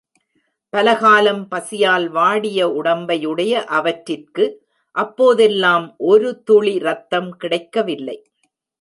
பல 0.73 0.87
காலம் 0.97 1.43
பசியால் 1.47 2.07
வாடிய 2.09 2.59
உடம்பையுடைய 2.79 3.53
அவற்றிற்கு 3.71 4.47
அப்போதெல்லாம் 4.95 5.87
ஒரு 6.05 6.29
துளி 6.43 6.79
ரத்தம் 6.79 7.31
கிடைக்கவில்லை. 7.37 8.17